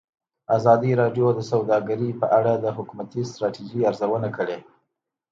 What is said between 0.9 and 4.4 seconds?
راډیو د سوداګري په اړه د حکومتي ستراتیژۍ ارزونه